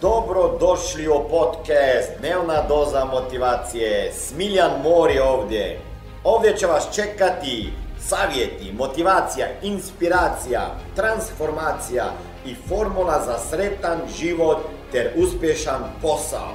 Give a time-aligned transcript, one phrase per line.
[0.00, 4.12] Dobro došli u podcast Dnevna doza motivacije.
[4.12, 5.80] Smiljan Mor je ovdje.
[6.24, 10.60] Ovdje će vas čekati savjeti, motivacija, inspiracija,
[10.96, 12.04] transformacija
[12.46, 14.58] i formula za sretan život
[14.92, 16.54] ter uspješan posao.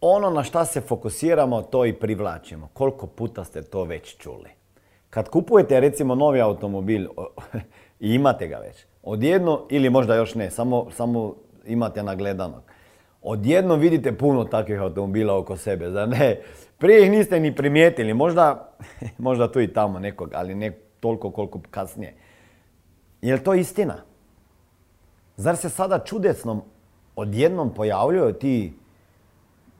[0.00, 2.68] Ono na šta se fokusiramo, to i privlačimo.
[2.72, 4.50] Koliko puta ste to već čuli?
[5.10, 7.08] Kad kupujete recimo novi automobil
[8.00, 11.34] i imate ga već, odjedno, ili možda još ne, samo, samo
[11.66, 12.62] imate nagledanog,
[13.22, 16.40] odjedno vidite puno takvih automobila oko sebe, zar ne?
[16.78, 18.72] Prije ih niste ni primijetili, možda,
[19.18, 20.70] možda tu i tamo nekog, ali ne
[21.00, 22.14] toliko koliko kasnije.
[23.22, 23.94] Je li to istina?
[25.36, 26.64] Zar se sada čudesno
[27.16, 28.72] odjednom pojavljuju ti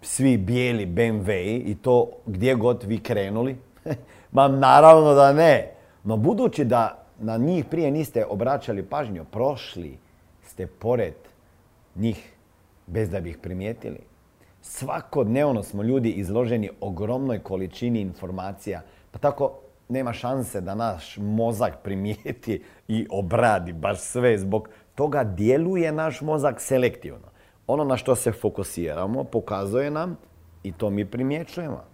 [0.02, 3.56] svi bijeli BMW i to gdje god vi krenuli?
[4.32, 5.72] Ma naravno da ne.
[6.04, 9.98] No budući da na njih prije niste obraćali pažnju, prošli
[10.42, 11.14] ste pored
[11.94, 12.32] njih
[12.86, 13.98] bez da bi ih primijetili.
[14.62, 19.52] Svakodnevno smo ljudi izloženi ogromnoj količini informacija, pa tako
[19.88, 24.38] nema šanse da naš mozak primijeti i obradi baš sve.
[24.38, 27.28] Zbog toga djeluje naš mozak selektivno.
[27.66, 30.16] Ono na što se fokusiramo pokazuje nam
[30.62, 31.84] i to mi primjećujemo.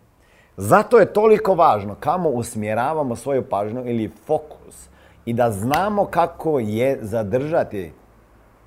[0.56, 4.88] Zato je toliko važno kamo usmjeravamo svoju pažnju ili fokus
[5.24, 7.92] i da znamo kako je zadržati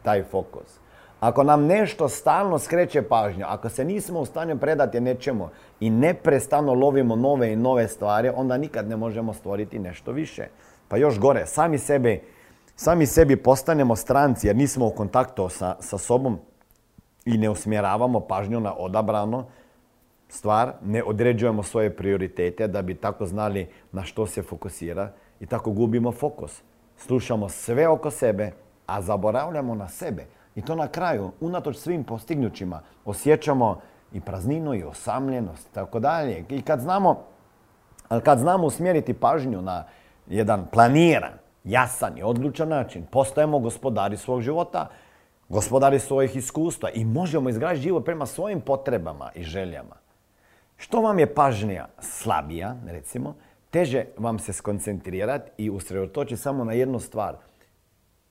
[0.04, 0.80] taj fokus.
[1.20, 6.74] Ako nam nešto stalno skreće pažnju, ako se nismo u stanju predati nečemu i neprestano
[6.74, 10.48] lovimo nove i nove stvari, onda nikad ne možemo stvoriti nešto više.
[10.88, 12.22] Pa još gore, sami sebi,
[12.76, 16.40] sami sebi postanemo stranci jer nismo u kontaktu sa, sa sobom
[17.26, 19.46] i ne usmjeravamo pažnju na odabrano
[20.30, 25.72] stvar, ne određujemo svoje prioritete da bi tako znali na što se fokusira i tako
[25.72, 26.62] gubimo fokus.
[26.98, 28.52] Slušamo sve oko sebe,
[28.86, 30.26] a zaboravljamo na sebe.
[30.56, 33.80] I to na kraju, unatoč svim postignućima, osjećamo
[34.14, 36.46] i prazninu i osamljenost, tako dalje.
[36.50, 37.24] I kad znamo,
[38.24, 39.84] kad znamo usmjeriti pažnju na
[40.28, 44.88] jedan planiran, jasan i odlučan način, postajemo gospodari svog života,
[45.50, 49.96] gospodari svojih iskustva i možemo izgraditi život prema svojim potrebama i željama.
[50.78, 53.36] Što vam je pažnja slabija, recimo,
[53.72, 57.36] teže vam se skoncentrirati i usredotočiti samo na jednu stvar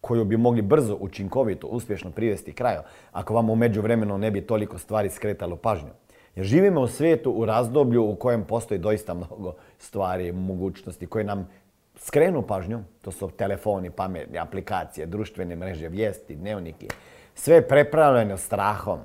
[0.00, 2.80] koju bi mogli brzo, učinkovito, uspješno privesti kraju,
[3.12, 5.90] ako vam u međuvremenu ne bi toliko stvari skretalo pažnju.
[6.36, 11.48] Jer živimo u svijetu u razdoblju u kojem postoji doista mnogo stvari, mogućnosti koje nam
[11.96, 12.80] skrenu pažnju.
[13.02, 16.88] To su telefoni, pametne aplikacije, društvene mreže, vijesti, dnevniki.
[17.34, 18.98] Sve je prepravljeno strahom.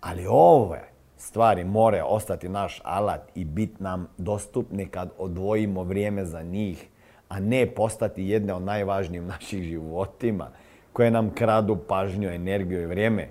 [0.00, 6.42] Ali ove stvari more ostati naš alat i bit nam dostupni kad odvojimo vrijeme za
[6.42, 6.88] njih,
[7.28, 10.50] a ne postati jedne od najvažnijih naših životima
[10.92, 13.28] koje nam kradu pažnju, energiju i vrijeme.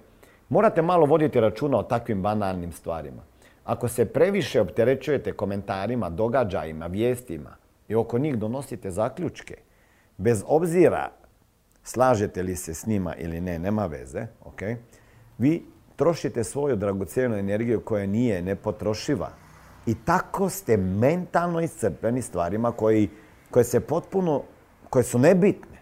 [0.50, 3.22] Morate malo voditi računa o takvim banalnim stvarima.
[3.64, 7.56] Ako se previše opterećujete komentarima, događajima, vijestima
[7.88, 9.58] i oko njih donosite zaključke,
[10.18, 11.10] bez obzira
[11.84, 14.62] slažete li se s njima ili ne, nema veze, ok?
[15.38, 15.66] Vi
[15.98, 19.30] trošite svoju dragocjenu energiju koja nije nepotrošiva.
[19.86, 23.10] I tako ste mentalno iscrpljeni stvarima koji,
[23.52, 24.42] koje se potpuno,
[24.90, 25.78] koje su nebitne.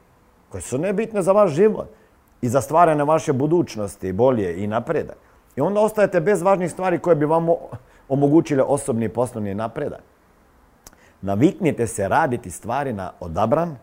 [0.50, 1.88] Koje su nebitne za vaš život
[2.42, 5.18] i za stvaranje vaše budućnosti, bolje i napredak.
[5.56, 7.48] I onda ostajete bez važnih stvari koje bi vam
[8.10, 10.04] omogućile osobni i poslovni napredak.
[11.22, 13.76] Naviknite se raditi stvari na odabran,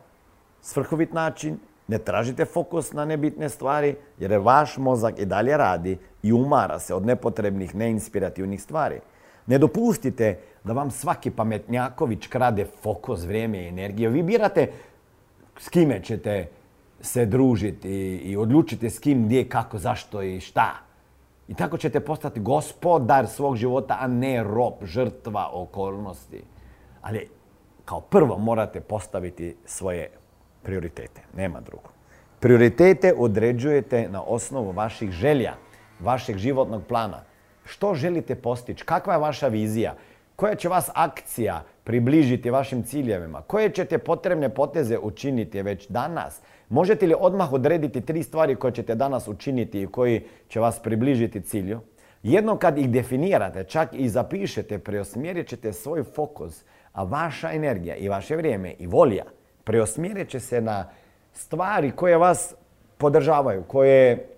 [0.61, 5.99] svrhovit način ne tražite fokus na nebitne stvari jer je vaš mozak i dalje radi
[6.23, 9.01] i umara se od nepotrebnih, neinspirativnih stvari.
[9.47, 14.11] Ne dopustite da vam svaki pametnjaković krade fokus, vrijeme i energiju.
[14.11, 14.73] Vi birate
[15.59, 16.49] s kime ćete
[17.01, 20.73] se družiti i odlučite s kim, gdje, kako, zašto i šta.
[21.49, 26.43] I tako ćete postati gospodar svog života, a ne rob, žrtva okolnosti.
[27.01, 27.29] Ali
[27.85, 30.11] kao prvo morate postaviti svoje
[30.63, 31.21] prioritete.
[31.37, 31.91] Nema drugo.
[32.41, 35.55] Prioritete određujete na osnovu vaših želja,
[36.03, 37.23] vašeg životnog plana.
[37.65, 38.85] Što želite postići?
[38.85, 39.95] Kakva je vaša vizija?
[40.37, 43.43] Koja će vas akcija približiti vašim ciljevima?
[43.43, 46.41] Koje ćete potrebne poteze učiniti već danas?
[46.69, 51.41] Možete li odmah odrediti tri stvari koje ćete danas učiniti i koji će vas približiti
[51.41, 51.81] cilju?
[52.23, 58.09] Jednom kad ih definirate, čak i zapišete, preosmjerit ćete svoj fokus, a vaša energija i
[58.09, 59.25] vaše vrijeme i volja
[59.65, 60.91] preosmjerit će se na
[61.33, 62.55] stvari koje vas
[62.99, 64.29] podržavaju, koje...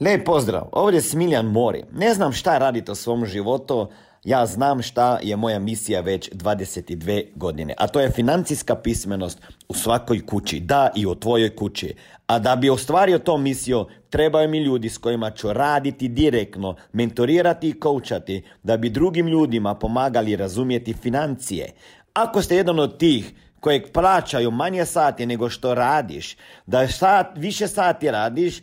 [0.00, 1.84] Lijep pozdrav, ovdje je Smiljan Mori.
[1.92, 3.88] Ne znam šta radite u svom životu,
[4.24, 9.74] Ja znam šta je moja misija već 22 godine, a to je financijska pismenost u
[9.74, 11.94] svakoj kući, da i u tvojoj kući.
[12.26, 17.68] A da bi ostvario to misiju, trebaju mi ljudi s kojima ću raditi direktno, mentorirati
[17.68, 21.72] i koučati, da bi drugim ljudima pomagali razumjeti financije.
[22.14, 26.36] Ako ste jedan od tih kojeg plaćaju manje sati nego što radiš,
[26.66, 28.62] da sat, više sati radiš,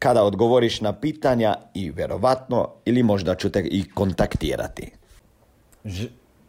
[0.00, 4.92] kada odgovoriš na pitanja i vjerovatno ili možda ću te i kontaktirati.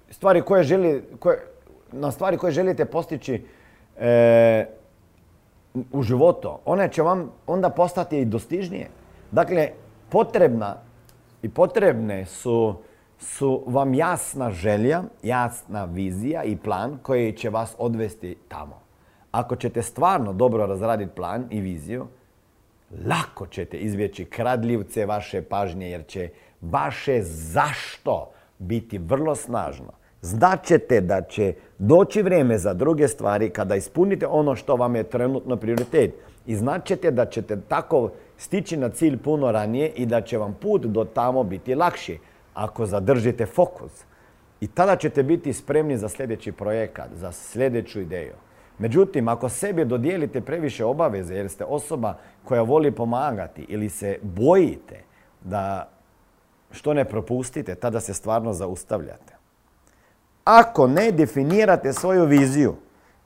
[0.09, 1.39] stvari koje želi, koje,
[1.92, 3.44] na stvari koje želite postići
[4.00, 4.65] e,
[5.92, 8.88] u životu, one će vam onda postati i dostižnije.
[9.31, 9.69] Dakle,
[10.09, 10.75] potrebna
[11.42, 12.75] i potrebne su
[13.19, 18.81] su vam jasna želja, jasna vizija i plan koji će vas odvesti tamo.
[19.31, 22.07] Ako ćete stvarno dobro razraditi plan i viziju,
[23.06, 26.30] lako ćete izvjeći kradljivce vaše pažnje jer će
[26.62, 29.92] vaše zašto biti vrlo snažno.
[30.22, 35.56] Znaćete da će doći vrijeme za druge stvari kada ispunite ono što vam je trenutno
[35.56, 36.14] prioritet.
[36.46, 40.86] I znaćete da ćete tako stići na cilj puno ranije i da će vam put
[40.86, 42.18] do tamo biti lakši
[42.54, 43.92] ako zadržite fokus.
[44.62, 48.34] I tada ćete biti spremni za sljedeći projekat, za sljedeću ideju.
[48.81, 52.13] Međutim, ako sebi dodijelite previše obaveze jer ste osoba
[52.44, 55.04] koja voli pomagati ili se bojite
[55.42, 55.89] da
[56.72, 59.36] što ne propustite, tada se stvarno zaustavljate.
[60.44, 62.75] Ako ne definirate svoju viziju,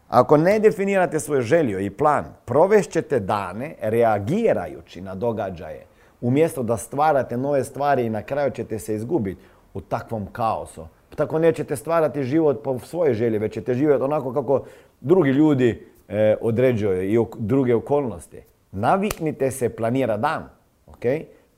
[0.09, 5.85] ako ne definirate svoju želju i plan, provešćete dane reagirajući na događaje
[6.21, 9.41] umjesto da stvarate nove stvari i na kraju ćete se izgubiti
[9.73, 10.87] u takvom kaosu.
[11.15, 14.63] Tako nećete stvarati život po svojoj želji, već ćete živjeti onako kako
[15.05, 18.41] drugi ljudi e, određuju i druge okolnosti.
[18.71, 20.49] Naviknite se planira dan,
[20.87, 21.03] ok?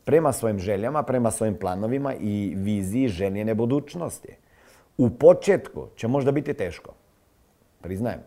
[0.06, 4.36] Prema svojim željama, prema svojim planovima i viziji željene budućnosti.
[4.98, 6.94] U početku će možda biti teško,
[7.82, 8.20] priznajem.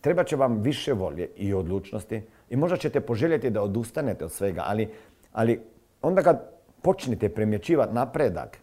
[0.00, 4.62] Treba će vam više volje i odlučnosti i možda ćete poželjeti da odustanete od svega,
[4.66, 4.88] ali,
[5.32, 5.60] ali
[6.02, 6.50] onda kad
[6.82, 8.58] počnete primjećivati napredak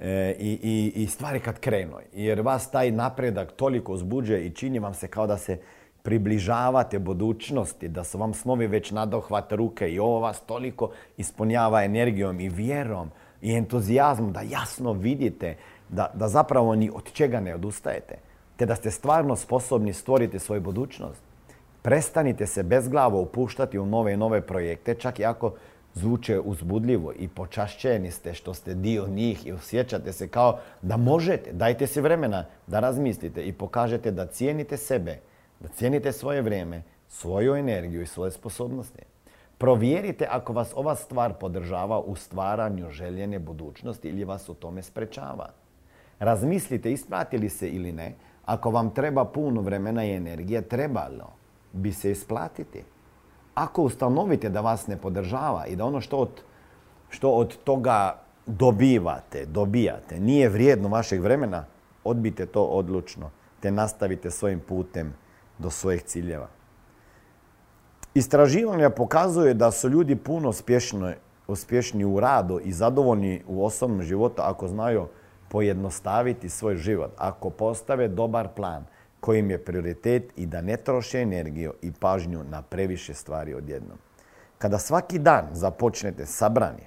[0.00, 4.94] e, i, i, stvari kad krenu, jer vas taj napredak toliko uzbuđuje i čini vam
[4.94, 5.58] se kao da se
[6.02, 12.40] približavate budućnosti, da su vam snovi već nadohvat ruke i ovo vas toliko ispunjava energijom
[12.40, 13.10] i vjerom
[13.42, 15.56] i entuzijazmom da jasno vidite
[15.88, 18.14] da, da zapravo ni od čega ne odustajete,
[18.56, 21.22] te da ste stvarno sposobni stvoriti svoju budućnost.
[21.82, 25.54] Prestanite se bezglavo upuštati u nove i nove projekte, čak i ako
[25.94, 31.52] zvuče uzbudljivo i počašćeni ste što ste dio njih i osjećate se kao da možete.
[31.52, 35.18] Dajte si vremena da razmislite i pokažete da cijenite sebe,
[35.60, 39.02] da cijenite svoje vrijeme, svoju energiju i svoje sposobnosti.
[39.58, 45.50] Provjerite ako vas ova stvar podržava u stvaranju željene budućnosti ili vas u tome sprečava.
[46.18, 48.14] Razmislite isplatili se ili ne.
[48.44, 51.32] Ako vam treba puno vremena i energije, trebalo
[51.72, 52.82] bi se isplatiti
[53.54, 56.42] ako ustanovite da vas ne podržava i da ono što od,
[57.08, 61.64] što od toga dobivate, dobijate, nije vrijedno vašeg vremena,
[62.04, 63.30] odbite to odlučno
[63.60, 65.14] te nastavite svojim putem
[65.58, 66.48] do svojih ciljeva.
[68.14, 70.52] Istraživanja pokazuje da su ljudi puno
[71.48, 75.06] uspješni u radu i zadovoljni u osobnom životu ako znaju
[75.48, 78.84] pojednostaviti svoj život, ako postave dobar plan,
[79.20, 83.98] kojim je prioritet i da ne troše energiju i pažnju na previše stvari odjednom.
[84.58, 86.86] Kada svaki dan započnete sabrani,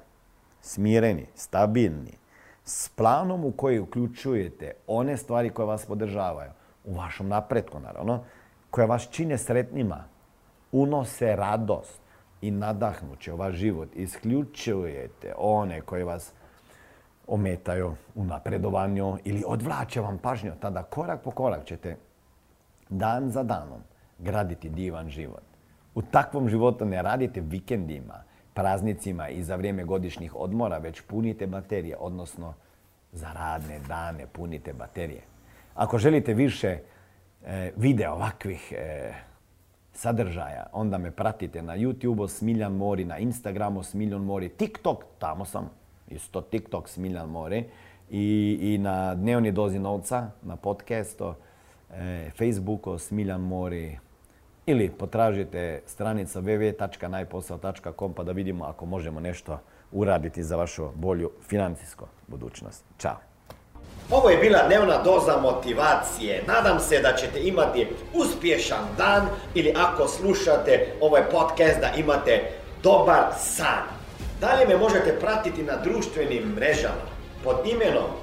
[0.62, 2.18] smireni, stabilni,
[2.66, 6.52] s planom u koji uključujete one stvari koje vas podržavaju,
[6.86, 8.24] u vašom napretku naravno,
[8.70, 10.04] koje vas čine sretnima,
[10.72, 12.02] unose radost
[12.42, 16.32] i nadahnuće u vaš život, isključujete one koje vas
[17.28, 21.98] ometaju u napredovanju ili odvlače vam pažnju, tada korak po korak ćete
[22.90, 23.82] dan za danom
[24.20, 25.44] graditi divan život.
[25.96, 28.24] U takvom životu ne radite vikendima,
[28.54, 32.54] praznicima i za vrijeme godišnjih odmora, već punite baterije, odnosno
[33.12, 35.22] za radne dane punite baterije.
[35.75, 36.78] Ako želite više
[37.46, 39.13] e, videa ovakvih e,
[39.94, 45.70] sadržaja, onda me pratite na YouTube Smiljan Mori, na Instagramu Smiljan Mori, TikTok, tamo sam,
[46.08, 47.66] isto TikTok Smiljan Mori
[48.10, 51.34] i, i na dnevni dozi novca, na podcastu,
[52.38, 54.00] Facebooku, Smiljan Mori,
[54.65, 59.59] ili potražite stranica www.najposao.com pa da vidimo ako možemo nešto
[59.91, 62.83] uraditi za vašu bolju financijsku budućnost.
[63.00, 63.17] Ćao!
[64.12, 66.43] Ovo je bila dnevna doza motivacije.
[66.47, 72.41] Nadam se da ćete imati uspješan dan ili ako slušate ovaj podcast da imate
[72.83, 73.83] dobar san.
[74.41, 77.05] Dalje me možete pratiti na društvenim mrežama
[77.43, 78.23] pod imenom